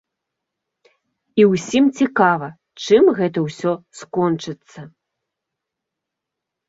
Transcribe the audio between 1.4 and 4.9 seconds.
І ўсім цікава, чым гэта ўсё скончыцца.